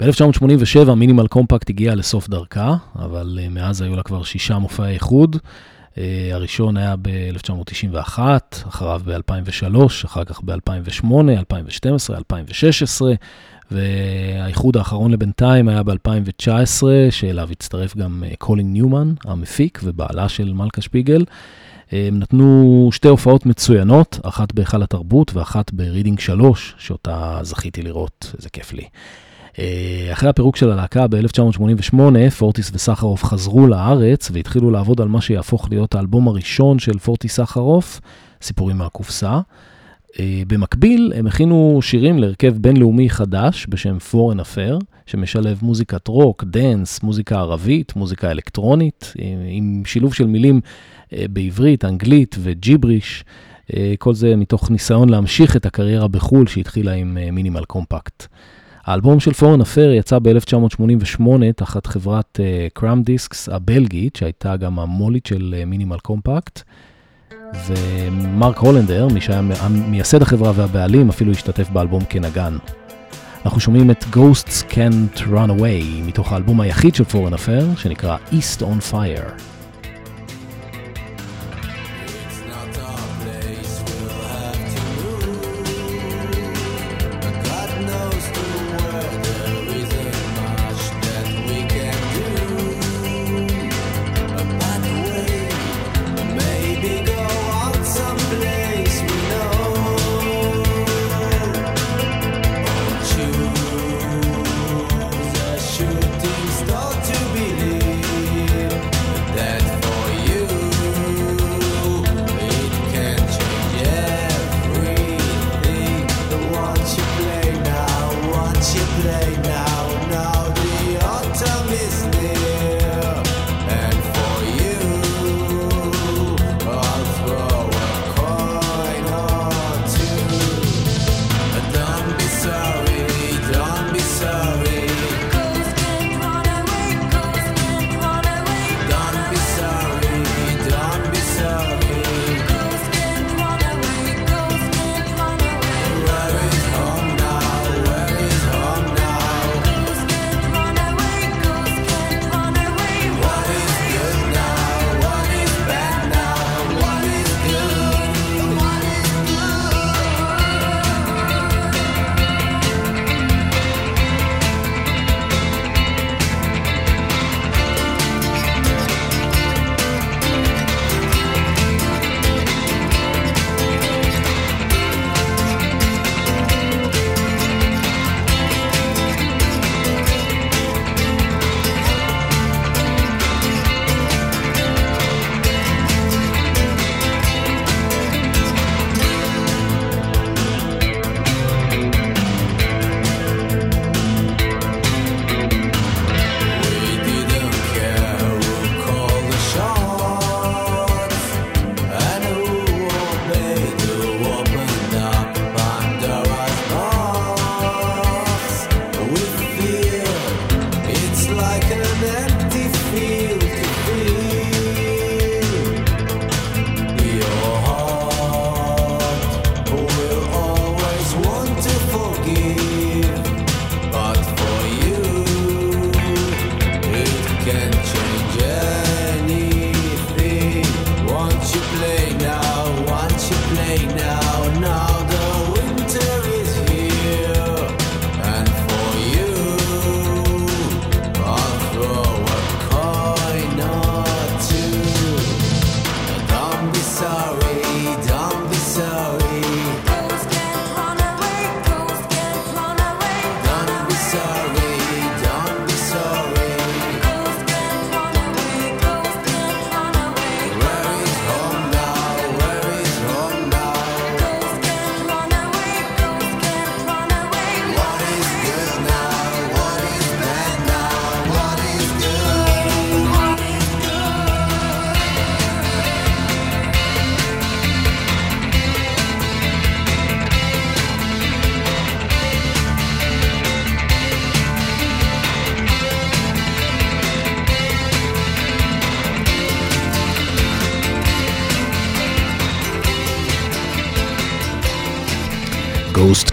ב-1987 0.00 0.94
מינימל 0.94 1.26
קומפקט 1.26 1.70
הגיעה 1.70 1.94
לסוף 1.94 2.28
דרכה, 2.28 2.74
אבל 2.96 3.38
uh, 3.42 3.48
מאז 3.48 3.82
היו 3.82 3.96
לה 3.96 4.02
כבר 4.02 4.22
שישה 4.22 4.58
מופעי 4.58 4.94
איחוד. 4.94 5.36
Uh, 5.36 5.98
הראשון 6.32 6.76
היה 6.76 6.94
ב-1991, 7.02 8.18
אחריו 8.68 9.00
ב-2003, 9.04 9.76
אחר 10.04 10.24
כך 10.24 10.40
ב-2008, 10.44 11.06
2012, 11.38 12.16
2016, 12.16 13.12
והאיחוד 13.70 14.76
האחרון 14.76 15.10
לבינתיים 15.10 15.68
היה 15.68 15.82
ב-2019, 15.82 16.82
שאליו 17.10 17.48
הצטרף 17.50 17.96
גם 17.96 18.24
קולין 18.38 18.66
uh, 18.66 18.68
ניומן, 18.68 19.14
המפיק 19.24 19.80
ובעלה 19.84 20.28
של 20.28 20.52
מלכה 20.52 20.82
שפיגל. 20.82 21.24
הם 21.92 22.18
נתנו 22.18 22.88
שתי 22.92 23.08
הופעות 23.08 23.46
מצוינות, 23.46 24.20
אחת 24.22 24.52
בהיכל 24.52 24.82
התרבות 24.82 25.34
ואחת 25.34 25.72
ברידינג 25.72 26.20
3, 26.20 26.74
שאותה 26.78 27.38
זכיתי 27.42 27.82
לראות, 27.82 28.32
איזה 28.38 28.48
כיף 28.48 28.72
לי. 28.72 28.84
אה, 29.58 30.08
אחרי 30.12 30.28
הפירוק 30.28 30.56
של 30.56 30.70
הלהקה 30.70 31.06
ב-1988, 31.06 32.30
פורטיס 32.38 32.70
וסחרוף 32.74 33.24
חזרו 33.24 33.66
לארץ 33.66 34.30
והתחילו 34.32 34.70
לעבוד 34.70 35.00
על 35.00 35.08
מה 35.08 35.20
שיהפוך 35.20 35.68
להיות 35.70 35.94
האלבום 35.94 36.28
הראשון 36.28 36.78
של 36.78 36.98
פורטיסחרוף, 36.98 38.00
סיפורים 38.42 38.76
מהקופסה. 38.78 39.40
אה, 40.20 40.42
במקביל, 40.46 41.12
הם 41.16 41.26
הכינו 41.26 41.78
שירים 41.82 42.18
להרכב 42.18 42.54
בינלאומי 42.58 43.10
חדש 43.10 43.66
בשם 43.68 43.96
Foreign 44.12 44.40
Affair, 44.40 44.84
שמשלב 45.06 45.58
מוזיקת 45.62 46.08
רוק, 46.08 46.44
דנס, 46.44 47.02
מוזיקה 47.02 47.38
ערבית, 47.38 47.96
מוזיקה 47.96 48.30
אלקטרונית, 48.30 49.12
אה, 49.18 49.24
עם 49.48 49.82
שילוב 49.86 50.14
של 50.14 50.26
מילים 50.26 50.60
אה, 51.12 51.24
בעברית, 51.30 51.84
אנגלית 51.84 52.36
וג'יבריש. 52.38 53.24
כל 53.98 54.14
זה 54.14 54.36
מתוך 54.36 54.70
ניסיון 54.70 55.08
להמשיך 55.08 55.56
את 55.56 55.66
הקריירה 55.66 56.08
בחו"ל 56.08 56.46
שהתחילה 56.46 56.92
עם 56.92 57.18
מינימל 57.32 57.64
קומפקט. 57.64 58.26
האלבום 58.84 59.20
של 59.20 59.32
פורן 59.32 59.60
אפר 59.60 59.92
יצא 59.92 60.18
ב-1988 60.18 61.22
תחת 61.56 61.86
חברת 61.86 62.40
קראם 62.72 63.02
דיסקס 63.02 63.48
הבלגית, 63.48 64.16
שהייתה 64.16 64.56
גם 64.56 64.78
המולית 64.78 65.26
של 65.26 65.54
מינימל 65.66 65.98
קומפקט. 65.98 66.62
ומרק 67.66 68.58
הולנדר, 68.58 69.08
מי 69.08 69.20
שהיה 69.20 69.40
מייסד 69.70 70.22
החברה 70.22 70.52
והבעלים, 70.54 71.08
אפילו 71.08 71.32
השתתף 71.32 71.70
באלבום 71.70 72.04
כנגן. 72.08 72.56
אנחנו 73.44 73.60
שומעים 73.60 73.90
את 73.90 74.04
Ghosts 74.12 74.70
Can't 74.70 75.18
Run 75.18 75.50
Away, 75.58 76.06
מתוך 76.06 76.32
האלבום 76.32 76.60
היחיד 76.60 76.94
של 76.94 77.04
פורן 77.04 77.34
אפר, 77.34 77.66
שנקרא 77.76 78.16
East 78.30 78.60
on 78.60 78.92
Fire. 78.92 79.42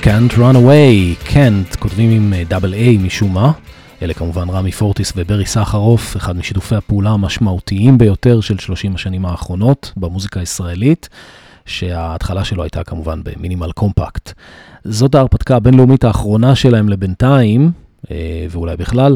Can't 0.09 0.33
Run 0.33 0.55
Away, 0.55 1.27
Can't, 1.27 1.77
כותבים 1.79 2.09
עם 2.09 2.33
דאבל 2.47 2.73
איי 2.73 2.97
משום 2.97 3.33
מה. 3.33 3.51
אלה 4.01 4.13
כמובן 4.13 4.49
רמי 4.49 4.71
פורטיס 4.71 5.13
וברי 5.15 5.45
סחרוף, 5.45 6.17
אחד 6.17 6.37
משיתופי 6.37 6.75
הפעולה 6.75 7.09
המשמעותיים 7.09 7.97
ביותר 7.97 8.41
של 8.41 8.57
30 8.57 8.95
השנים 8.95 9.25
האחרונות 9.25 9.93
במוזיקה 9.97 10.39
הישראלית, 10.39 11.09
שההתחלה 11.65 12.45
שלו 12.45 12.63
הייתה 12.63 12.83
כמובן 12.83 13.21
במינימל 13.23 13.71
קומפקט. 13.71 14.33
זאת 14.83 15.15
ההרפתקה 15.15 15.55
הבינלאומית 15.55 16.03
האחרונה 16.03 16.55
שלהם 16.55 16.89
לבינתיים, 16.89 17.71
אה, 18.11 18.45
ואולי 18.49 18.77
בכלל, 18.77 19.15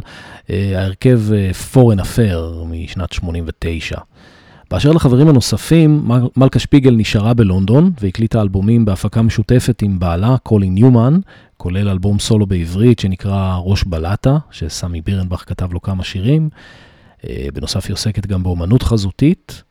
אה, 0.49 0.73
ההרכב 0.75 1.19
אה, 1.33 1.51
Foreign 1.73 1.99
Affair 1.99 2.65
משנת 2.65 3.13
89. 3.13 3.97
באשר 4.71 4.91
לחברים 4.91 5.27
הנוספים, 5.27 6.07
מלכה 6.37 6.59
שפיגל 6.59 6.95
נשארה 6.95 7.33
בלונדון 7.33 7.91
והקליטה 8.01 8.41
אלבומים 8.41 8.85
בהפקה 8.85 9.21
משותפת 9.21 9.81
עם 9.81 9.99
בעלה, 9.99 10.35
קולין 10.43 10.73
ניומן, 10.73 11.19
כולל 11.57 11.89
אלבום 11.89 12.19
סולו 12.19 12.45
בעברית 12.45 12.99
שנקרא 12.99 13.57
ראש 13.63 13.83
בלטה, 13.83 14.37
שסמי 14.51 15.01
בירנבך 15.01 15.43
כתב 15.47 15.73
לו 15.73 15.81
כמה 15.81 16.03
שירים. 16.03 16.49
בנוסף 17.53 17.85
היא 17.85 17.93
עוסקת 17.93 18.25
גם 18.25 18.43
באומנות 18.43 18.83
חזותית. 18.83 19.63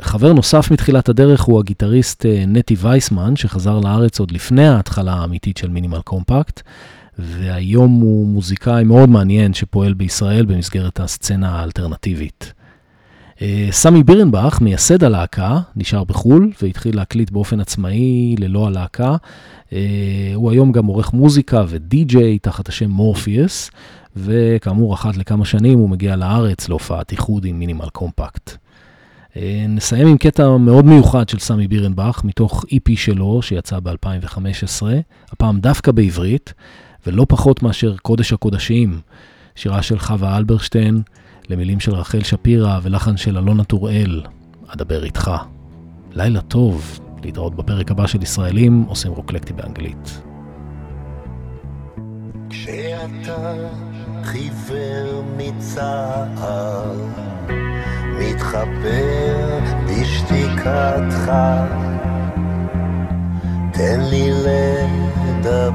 חבר 0.00 0.32
נוסף 0.32 0.70
מתחילת 0.70 1.08
הדרך 1.08 1.42
הוא 1.42 1.60
הגיטריסט 1.60 2.26
נטי 2.46 2.74
וייסמן, 2.78 3.36
שחזר 3.36 3.78
לארץ 3.78 4.20
עוד 4.20 4.30
לפני 4.30 4.68
ההתחלה 4.68 5.12
האמיתית 5.12 5.56
של 5.56 5.68
מינימל 5.68 6.00
קומפקט. 6.00 6.62
והיום 7.18 7.92
הוא 7.92 8.26
מוזיקאי 8.26 8.84
מאוד 8.84 9.08
מעניין 9.08 9.54
שפועל 9.54 9.94
בישראל 9.94 10.44
במסגרת 10.44 11.00
הסצנה 11.00 11.60
האלטרנטיבית. 11.60 12.52
אה, 13.42 13.68
סמי 13.70 14.02
בירנבך, 14.02 14.58
מייסד 14.60 15.04
הלהקה, 15.04 15.60
נשאר 15.76 16.04
בחו"ל 16.04 16.52
והתחיל 16.62 16.96
להקליט 16.96 17.30
באופן 17.30 17.60
עצמאי 17.60 18.36
ללא 18.38 18.66
הלהקה. 18.66 19.16
אה, 19.72 19.78
הוא 20.34 20.50
היום 20.50 20.72
גם 20.72 20.86
עורך 20.86 21.12
מוזיקה 21.12 21.64
ודי-ג'יי 21.68 22.38
תחת 22.38 22.68
השם 22.68 22.90
מורפיוס, 22.90 23.70
וכאמור, 24.16 24.94
אחת 24.94 25.16
לכמה 25.16 25.44
שנים 25.44 25.78
הוא 25.78 25.90
מגיע 25.90 26.16
לארץ 26.16 26.68
להופעת 26.68 27.12
איחוד 27.12 27.44
עם 27.44 27.58
מינימל 27.58 27.88
קומפקט. 27.92 28.56
אה, 29.36 29.64
נסיים 29.68 30.08
עם 30.08 30.16
קטע 30.16 30.56
מאוד 30.56 30.84
מיוחד 30.84 31.28
של 31.28 31.38
סמי 31.38 31.68
בירנבך, 31.68 32.20
מתוך 32.24 32.64
EP 32.64 32.96
שלו 32.96 33.42
שיצא 33.42 33.80
ב-2015, 33.80 34.82
הפעם 35.32 35.60
דווקא 35.60 35.92
בעברית. 35.92 36.54
ולא 37.06 37.26
פחות 37.28 37.62
מאשר 37.62 37.96
קודש 37.96 38.32
הקודשים, 38.32 39.00
שירה 39.54 39.82
של 39.82 39.98
חווה 39.98 40.36
אלברשטיין, 40.36 41.02
למילים 41.48 41.80
של 41.80 41.94
רחל 41.94 42.22
שפירא 42.22 42.78
ולחן 42.82 43.16
של 43.16 43.38
אלונה 43.38 43.64
טוראל, 43.64 44.22
אדבר 44.66 45.04
איתך. 45.04 45.30
לילה 46.12 46.40
טוב, 46.40 47.00
להתראות 47.24 47.54
בפרק 47.54 47.90
הבא 47.90 48.06
של 48.06 48.22
ישראלים 48.22 48.84
עושים 48.88 49.12
רוקלקטי 49.12 49.52
באנגלית. 49.52 50.20
כשאתה 52.50 53.54
חיוור 54.24 55.24
מצער, 55.36 56.92
מתחבר 58.18 59.58
בשתיקתך, 59.86 61.32
תן 63.72 64.00
לי 64.10 64.30
לדבר 65.40 65.72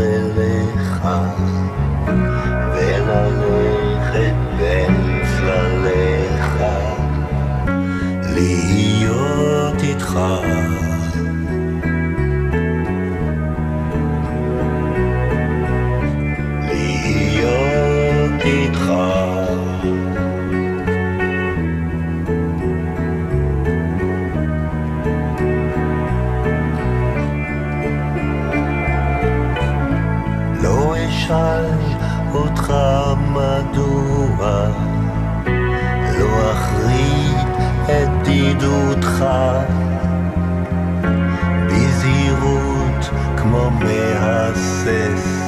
אליך 0.00 1.08
וללכת 2.74 3.51
להיות 8.42 9.82
איתך. 9.82 10.18
להיות 16.72 18.42
איתך. 18.44 18.92
אשאל 31.32 31.66
אותך 32.34 32.74
מדוע 33.28 34.68
לא 36.18 36.52
אחריד 36.52 36.81
את 37.84 38.22
בדידותך 38.22 39.24
בזהירות 41.66 43.10
כמו 43.36 43.70
מהסס 43.70 45.41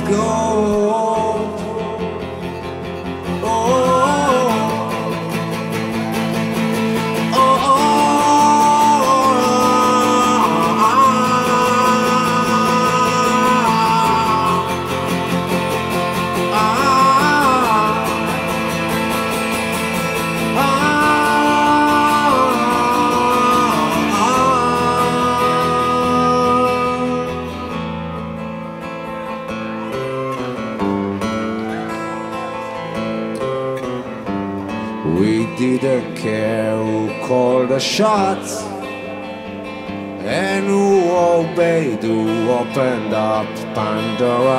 go. 0.00 0.79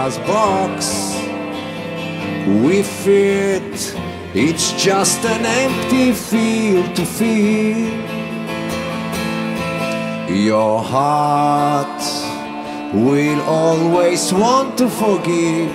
Pandora's 0.01 0.17
box. 0.19 1.13
We 2.63 2.81
feared 2.81 3.73
it's 4.33 4.71
just 4.83 5.23
an 5.25 5.45
empty 5.45 6.11
field 6.13 6.95
to 6.95 7.05
fill. 7.05 7.77
Your 10.29 10.81
heart 10.83 12.01
will 12.93 13.41
always 13.41 14.33
want 14.33 14.77
to 14.79 14.89
forgive, 14.89 15.71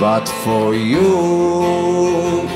but 0.00 0.26
for 0.44 0.74
you. 0.74 2.48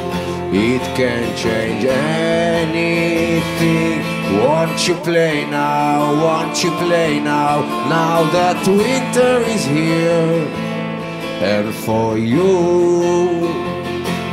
It 0.51 0.83
can 0.97 1.37
change 1.37 1.85
anything. 1.85 3.19
Won't 4.37 4.87
you 4.87 4.95
play 4.97 5.47
now? 5.47 6.13
Won't 6.23 6.63
you 6.63 6.71
play 6.73 7.19
now? 7.19 7.63
Now 7.89 8.31
that 8.31 8.67
winter 8.67 9.41
is 9.49 9.65
here. 9.65 10.47
And 11.41 11.75
for 11.75 12.19
you, 12.19 13.49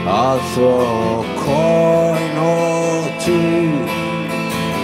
I'll 0.08 0.40
throw 0.54 1.22
a 1.22 1.36
coin 1.48 2.34
or 2.38 3.08
two. 3.24 3.86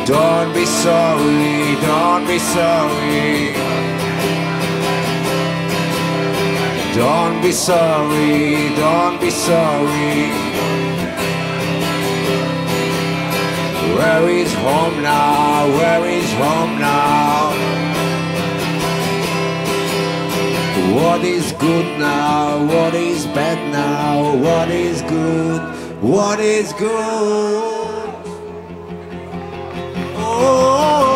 Don't 0.06 0.54
be 0.54 0.66
sorry, 0.66 1.76
don't 1.82 2.26
be 2.28 2.40
sorry. 2.40 3.54
Don't 6.96 7.42
be 7.42 7.52
sorry, 7.52 8.76
don't 8.76 9.20
be 9.22 9.30
sorry. 9.30 10.51
Where 14.02 14.30
is 14.30 14.52
home 14.56 15.04
now? 15.04 15.68
Where 15.78 16.06
is 16.08 16.34
home 16.34 16.80
now? 16.80 17.52
What 20.96 21.24
is 21.24 21.52
good 21.52 22.00
now? 22.00 22.66
What 22.66 22.96
is 22.96 23.28
bad 23.28 23.60
now? 23.72 24.36
What 24.38 24.72
is 24.72 25.04
good? 25.04 25.62
What 26.02 26.40
is 26.40 26.74
good? 26.74 28.10
Oh, 30.18 31.11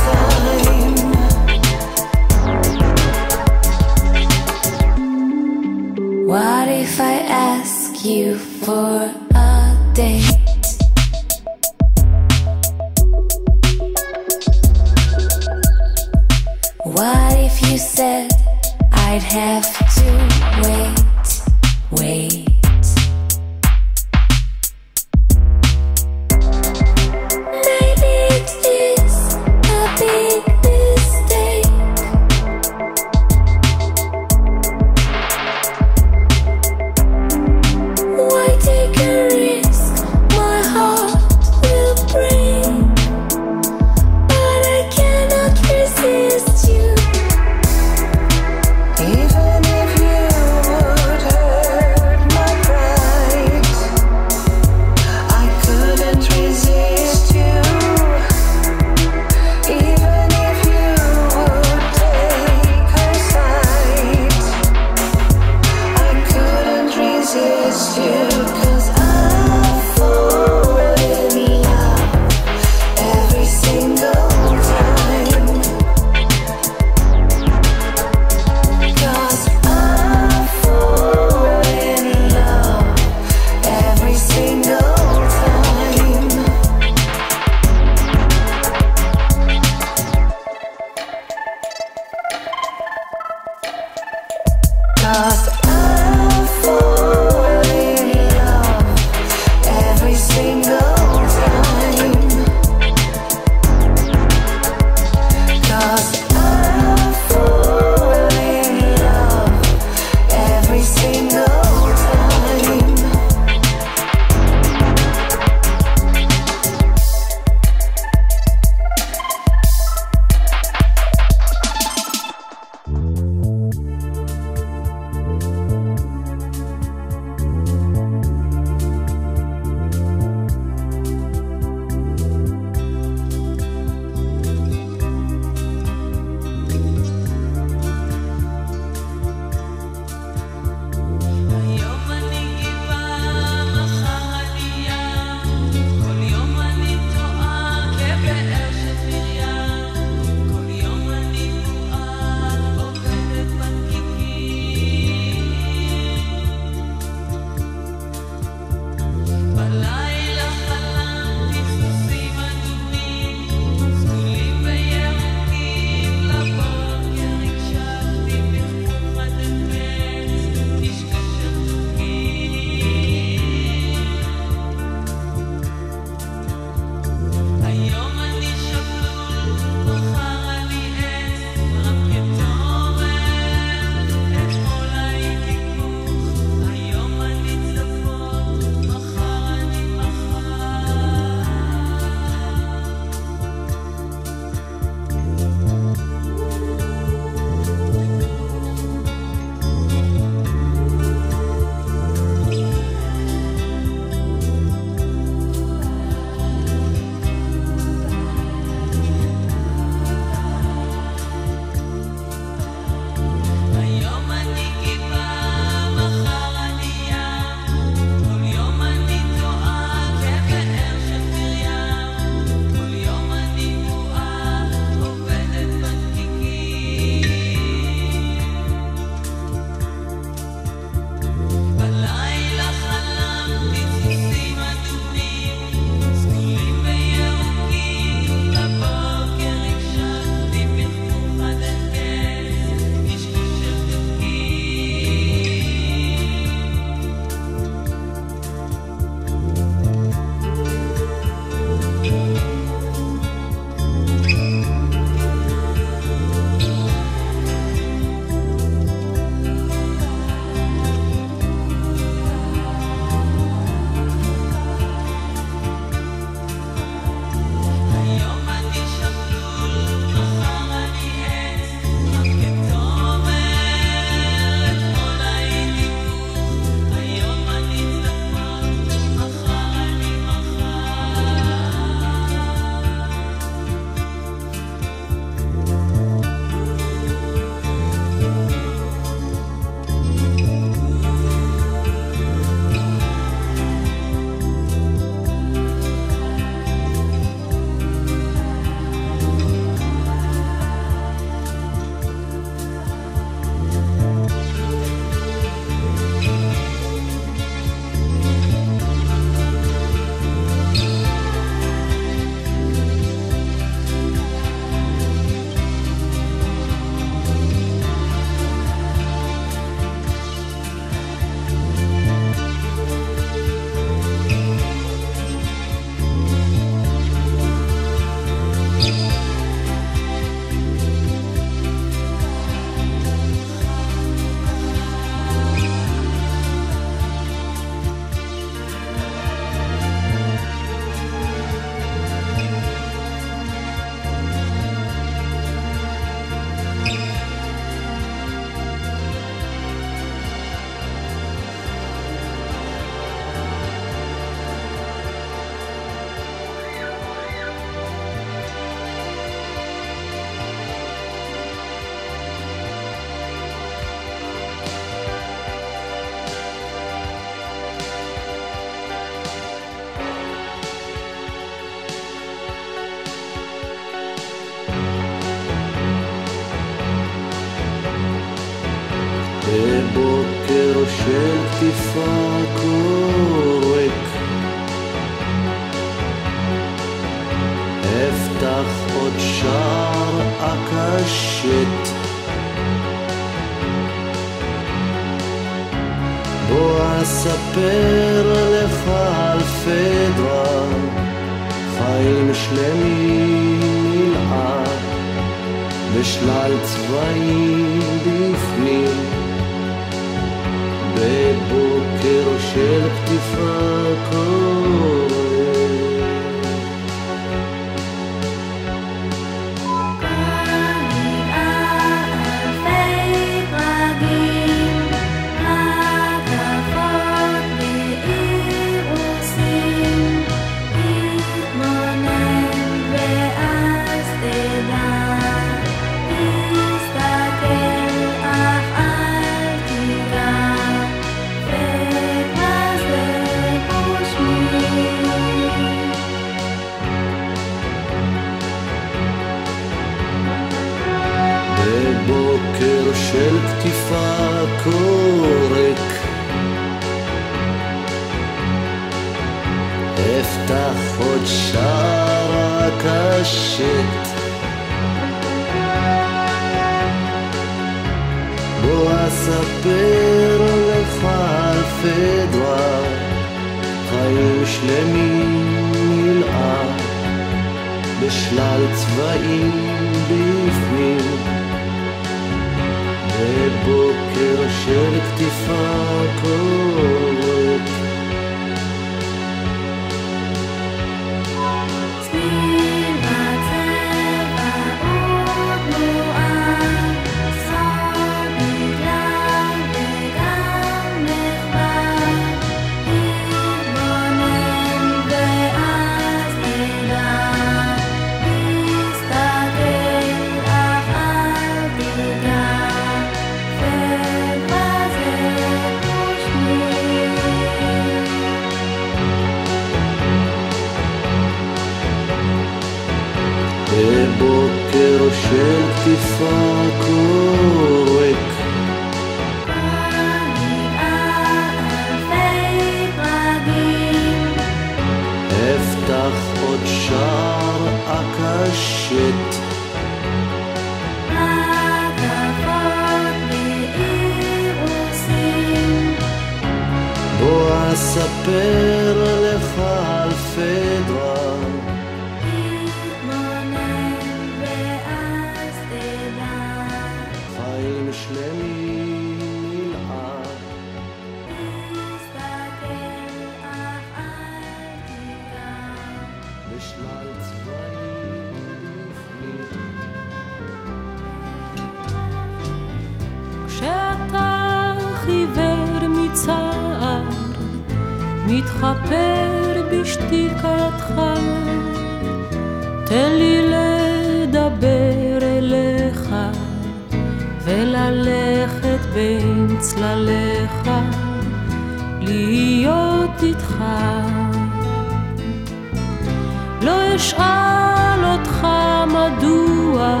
אשאל 596.98 598.04
אותך 598.04 598.46
מדוע 598.86 600.00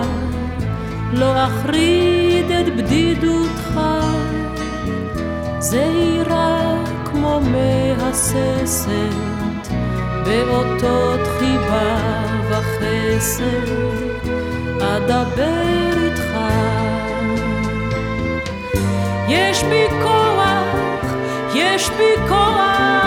לא 1.12 1.44
אחריד 1.44 2.50
את 2.50 2.76
בדידותך, 2.76 3.80
זהירה 5.58 6.74
כמו 7.04 7.40
מהססת, 7.40 8.90
באותות 10.24 11.20
חיבה 11.38 11.96
וחסד, 12.50 13.68
אדבר 14.82 15.92
איתך. 16.04 16.36
יש 19.28 19.62
בי 19.62 19.84
כוח, 20.02 21.14
יש 21.54 21.90
בי 21.90 22.28
כוח, 22.28 22.97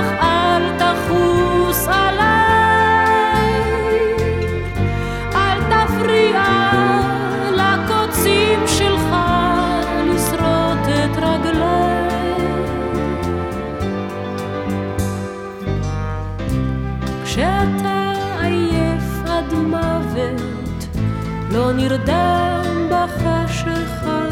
נרדם 21.92 22.90
בחשיכה, 22.90 24.28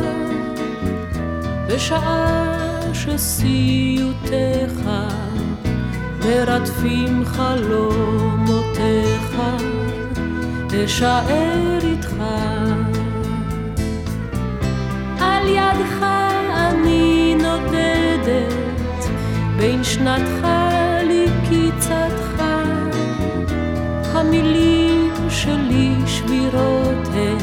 בשעה 1.68 2.58
שסיוטיך 2.94 4.90
מרדפים 6.26 7.26
חלומותיך, 7.26 8.62
אשאר 10.86 11.80
איתך. 11.84 12.14
על 15.20 15.48
ידך 15.48 16.06
אני 16.56 17.36
נודדת, 17.36 19.04
בין 19.58 19.84
שנתך 19.84 20.48
לקיצתך, 21.10 22.44
המילים 24.14 25.12
שלי 25.30 25.99
שבירות 26.30 27.08
הן, 27.14 27.38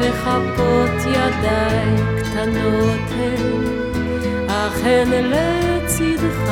וכפות 0.00 0.90
ידיי 1.10 1.96
קטנות 2.20 3.10
הן, 3.10 4.48
אך 4.48 4.84
הן 4.84 5.08
לצדך. 5.10 6.50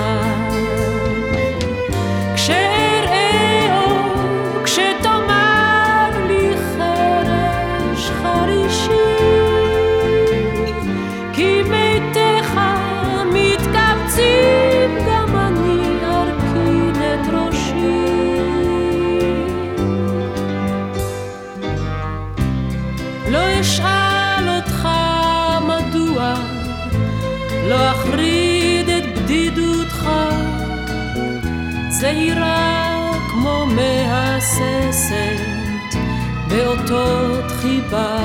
אותות 36.90 37.50
חיבה 37.60 38.18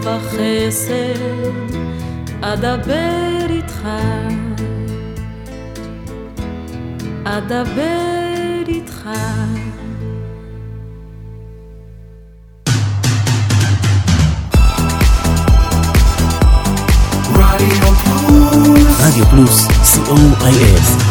וחסד, 0.00 1.74
אדבר 2.40 3.46
איתך, 3.48 3.88
אדבר 7.24 8.62
איתך. 8.68 9.08
רדיו 19.00 19.26
פלוס, 19.26 19.66
co.il 19.66 21.03